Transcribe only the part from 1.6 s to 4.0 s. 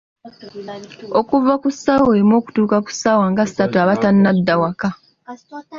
ku ssaawa emu okutuuka ku ssaawa nga ssatu aba